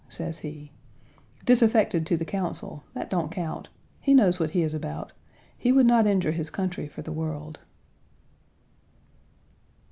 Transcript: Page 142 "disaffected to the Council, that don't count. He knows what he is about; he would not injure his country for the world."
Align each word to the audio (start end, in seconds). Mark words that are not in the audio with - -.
Page 0.09 0.19
142 0.19 0.69
"disaffected 1.45 2.07
to 2.07 2.17
the 2.17 2.25
Council, 2.25 2.83
that 2.95 3.07
don't 3.11 3.29
count. 3.31 3.69
He 3.99 4.15
knows 4.15 4.39
what 4.39 4.49
he 4.49 4.63
is 4.63 4.73
about; 4.73 5.13
he 5.55 5.71
would 5.71 5.85
not 5.85 6.07
injure 6.07 6.31
his 6.31 6.49
country 6.49 6.87
for 6.87 7.03
the 7.03 7.11
world." 7.13 7.59